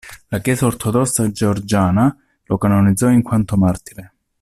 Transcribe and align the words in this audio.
La 0.29 0.39
Chiesa 0.39 0.65
ortodossa 0.65 1.29
georgiana 1.29 2.17
lo 2.45 2.57
canonizzò 2.57 3.09
in 3.11 3.21
quanto 3.21 3.55
martire. 3.55 4.13